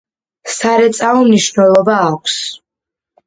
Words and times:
სარეწაო 0.53 1.19
მნიშვნელობა 1.27 1.99
აქვს. 2.07 2.39